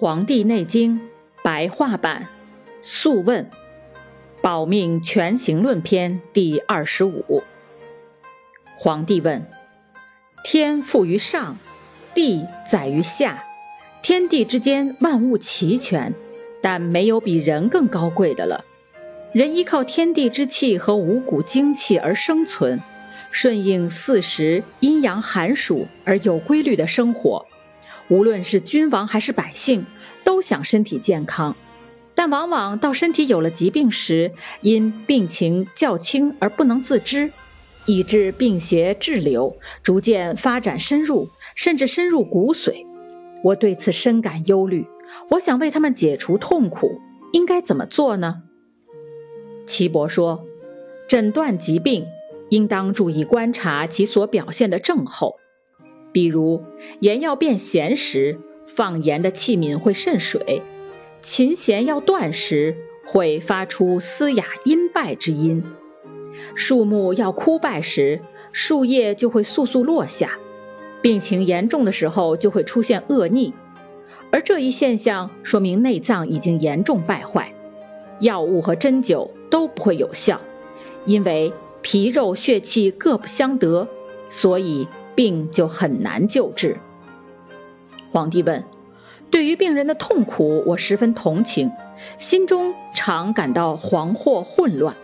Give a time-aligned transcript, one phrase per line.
[0.00, 1.00] 黄帝内经
[1.42, 2.28] 白话版，
[2.84, 3.46] 素问
[4.40, 7.42] 《保命全行论篇》第二十五。
[8.76, 9.44] 黄帝问：
[10.44, 11.58] 天赋于上，
[12.14, 13.42] 地载于下，
[14.00, 16.14] 天地之间万物齐全，
[16.62, 18.64] 但没有比人更高贵的了。
[19.32, 22.80] 人依靠天地之气和五谷精气而生存，
[23.32, 27.48] 顺应四时阴阳寒暑而有规律的生活。
[28.08, 29.86] 无论是君王还是百姓，
[30.24, 31.54] 都想身体健康，
[32.14, 37.30] 但往往到身体有了疾病时，因病情较轻而不能自知，
[37.86, 42.86] 以致病邪滞留，逐渐发展深入，甚至深入骨髓。
[43.44, 44.86] 我对此深感忧虑。
[45.30, 47.00] 我想为他们解除痛苦，
[47.32, 48.42] 应该怎么做呢？
[49.66, 50.44] 岐伯说
[51.08, 52.06] ：“诊断疾病，
[52.50, 55.36] 应当注意观察其所表现的症候，
[56.12, 56.62] 比如
[57.00, 60.62] 盐要变咸时，放盐的器皿会渗水；
[61.20, 65.62] 琴弦要断时，会发出嘶哑阴败之音；
[66.54, 68.20] 树木要枯败时，
[68.52, 70.28] 树叶就会簌簌落下；
[71.02, 73.52] 病情严重的时候，就会出现恶逆，
[74.30, 77.52] 而这一现象说明内脏已经严重败坏。”
[78.20, 80.40] 药物和针灸都不会有效，
[81.04, 83.86] 因为皮肉血气各不相得，
[84.28, 86.76] 所以病就很难救治。
[88.08, 88.62] 皇帝问
[89.32, 91.72] ：“对于病人的痛苦，我十分同情，
[92.18, 94.94] 心中常感到惶惑混乱。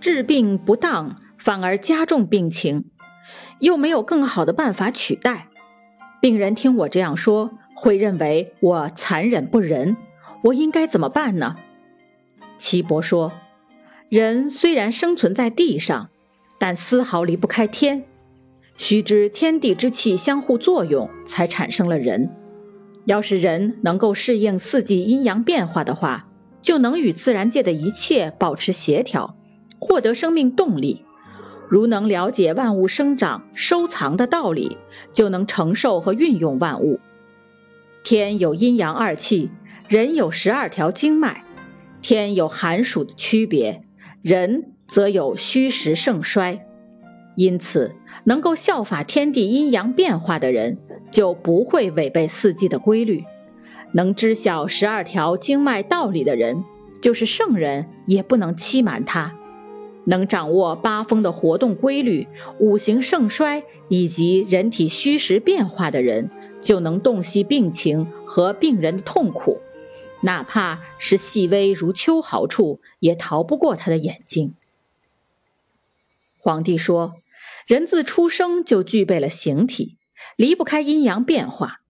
[0.00, 2.86] 治病不当，反而加重病情，
[3.60, 5.46] 又没有更好的办法取代。
[6.20, 9.96] 病人听我这样说，会认为我残忍不仁。
[10.42, 11.54] 我应该怎么办呢？”
[12.58, 13.30] 岐伯说
[14.10, 16.08] ：“人虽然生存在地上，
[16.58, 18.02] 但丝毫离不开天。
[18.78, 22.30] 须知天地之气相互作用，才产生了人。
[23.06, 26.28] 要是人能够适应四季阴阳变化的话，
[26.62, 29.36] 就能与自然界的一切保持协调，
[29.80, 31.04] 获得生命动力。
[31.68, 34.78] 如能了解万物生长、收藏的道理，
[35.12, 37.00] 就能承受和运用万物。
[38.04, 39.50] 天有阴阳二气，
[39.88, 41.44] 人有十二条经脉。”
[42.00, 43.82] 天有寒暑的区别，
[44.22, 46.64] 人则有虚实盛衰，
[47.34, 47.92] 因此
[48.24, 50.78] 能够效法天地阴阳变化的人，
[51.10, 53.24] 就不会违背四季的规律；
[53.92, 56.64] 能知晓十二条经脉道理的人，
[57.00, 59.32] 就是圣人也不能欺瞒他；
[60.04, 62.26] 能掌握八风的活动规律、
[62.58, 66.30] 五行盛衰以及人体虚实变化的人，
[66.60, 69.60] 就能洞悉病情和病人的痛苦。
[70.20, 74.54] 哪怕是细微如秋毫处，也逃不过他的眼睛。
[76.36, 77.14] 皇帝说
[77.68, 79.98] ：“人自出生就具备了形体，
[80.36, 81.80] 离不开阴阳变化。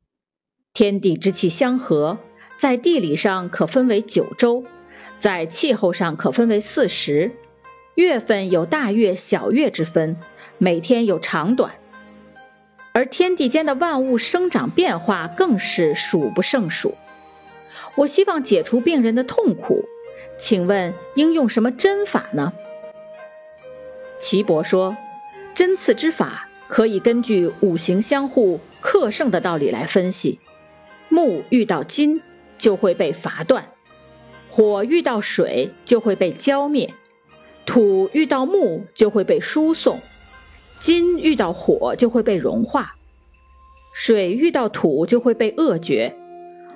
[0.74, 2.18] 天地之气相合，
[2.58, 4.64] 在地理上可分为九州，
[5.20, 7.30] 在气候上可分为四时。
[7.94, 10.16] 月份有大月、小月之分，
[10.58, 11.76] 每天有长短。
[12.92, 16.96] 而天地间的万物生长变化更是数不胜数。”
[17.94, 19.84] 我希望解除病人的痛苦，
[20.36, 22.52] 请问应用什么针法呢？
[24.18, 24.96] 岐伯说，
[25.58, 30.38] 针刺之法可以根据五行相互克胜的道理来分析。
[31.08, 32.22] 木遇到金
[32.58, 33.64] 就会被伐断，
[34.48, 36.94] 火遇到水就会被浇灭，
[37.66, 39.98] 土遇到木就会被输送，
[40.78, 42.94] 金遇到火就会被融化，
[43.92, 46.14] 水遇到土就会被扼绝。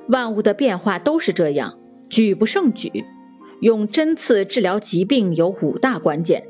[0.09, 1.79] 万物的变化都是这样，
[2.11, 3.05] 举不胜举。
[3.61, 6.43] 用针刺治疗疾病有五大关键，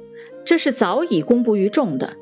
[0.46, 2.16] 这是早已公布于众的，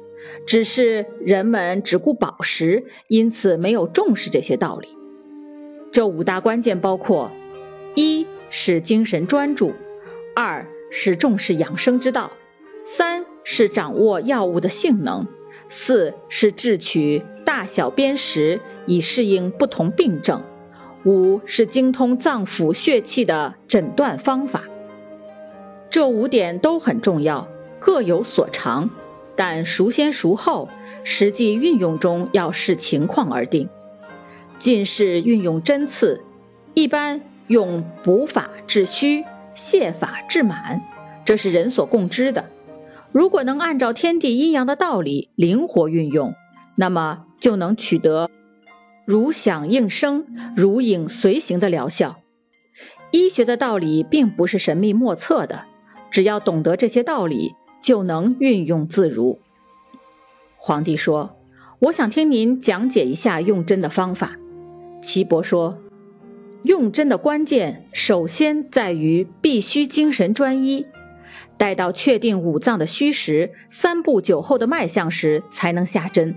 [0.46, 4.88] 只是人们只顾饱食，因此没有重视这些道理。
[5.92, 7.30] 这五大关键包括：
[7.94, 9.72] 一是精神专注；
[10.34, 12.30] 二是重视养生之道；
[12.84, 15.26] 三是掌握药物的性能；
[15.68, 20.42] 四是智取大小边识，以适应不同病症。
[21.04, 24.64] 五是精通脏腑血气的诊断方法，
[25.88, 28.90] 这五点都很重要，各有所长，
[29.40, 30.68] 但孰先孰后，
[31.02, 33.70] 实际运用中要视情况而定。
[34.58, 36.22] 近世运用针刺，
[36.74, 39.24] 一般用补法治虚，
[39.56, 40.82] 泻法治满，
[41.24, 42.50] 这是人所共知的。
[43.12, 46.34] 如果能按照天地阴阳的道理灵活运用，
[46.76, 48.28] 那么就能取得。
[49.06, 52.20] 如响应声，如影随形的疗效。
[53.10, 55.64] 医学的道理并不是神秘莫测的，
[56.10, 59.40] 只要懂得这些道理，就能运用自如。
[60.56, 61.36] 皇帝说
[61.80, 64.36] ：“我想听您讲解一下用针的方法。”
[65.02, 65.78] 岐伯说
[66.64, 70.86] ：“用针的关键，首先在于必须精神专一。
[71.56, 76.36] 待到确定五脏的虚实、三步九候的脉象时，才能下针。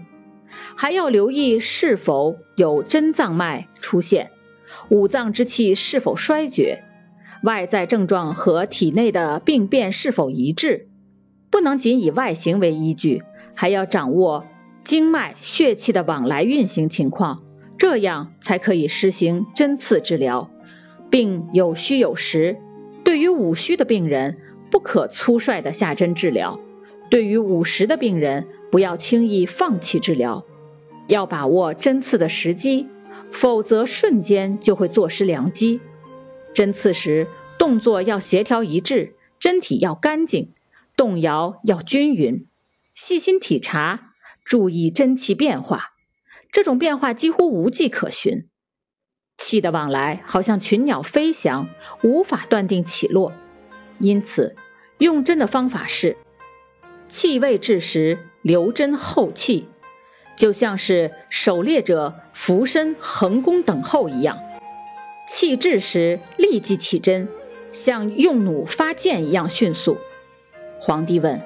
[0.76, 4.32] 还要留意是否有真脏脉出现，
[4.90, 6.84] 五脏之气是否衰绝，
[7.44, 10.88] 外在症状和体内的病变是否一致。
[11.54, 13.22] 不能仅以外形为依据，
[13.54, 14.44] 还要掌握
[14.84, 17.44] 经脉、血气的往来运行情况，
[17.78, 20.50] 这样才可以实行针刺治疗，
[21.12, 22.58] 并有虚有实。
[23.04, 24.40] 对于五虚的病人，
[24.72, 26.60] 不可粗率的下针治疗；
[27.12, 30.44] 对于五实的病人，不要轻易放弃治疗，
[31.06, 32.88] 要把握针刺的时机，
[33.32, 35.80] 否则瞬间就会坐失良机。
[36.56, 37.28] 针刺时
[37.60, 40.50] 动作要协调一致，针体要干净，
[40.96, 42.48] 动摇要均匀，
[42.94, 44.14] 细心体察，
[44.44, 45.94] 注意真气变化。
[46.52, 48.48] 这种变化几乎无迹可寻，
[49.36, 51.68] 气的往来好像群鸟飞翔，
[52.04, 53.34] 无法断定起落。
[54.00, 54.56] 因此，
[55.00, 56.16] 用针的方法是：
[57.08, 59.68] 气未至时留针后气，
[60.38, 64.38] 就像是狩猎者俯身横弓等候一样；
[65.28, 67.28] 气至时立即起针，
[67.72, 69.98] 像用弩发箭一样迅速。
[70.86, 71.42] 皇帝问：“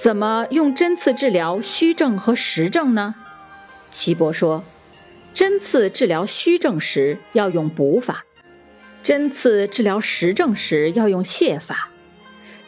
[0.00, 3.14] 怎么用针刺治疗虚症和实症呢？”
[3.92, 4.64] 岐伯说
[5.34, 8.24] ：“针刺治疗虚症时要用补法。”
[9.04, 11.90] 针刺治疗实症时要用泻法，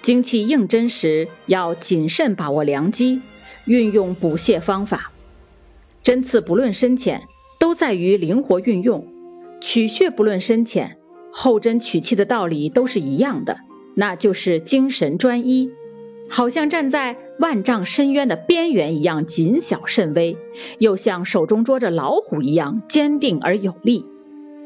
[0.02, 3.22] 精气应针时要谨慎把握良机，
[3.64, 5.10] 运用补泻方法。
[6.02, 7.22] 针刺不论深浅，
[7.58, 9.06] 都在于灵活运用；
[9.62, 10.98] 取穴不论深浅，
[11.32, 13.60] 后针取气的道理都是一样的，
[13.94, 15.70] 那就是精神专一，
[16.28, 20.36] 好像站在万丈深渊的边缘一样谨小慎微，
[20.78, 24.04] 又像手中捉着老虎一样坚定而有力。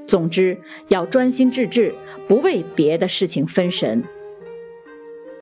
[0.07, 0.59] 总之，
[0.89, 1.93] 要专心致志，
[2.29, 4.05] 不为别的事情分神。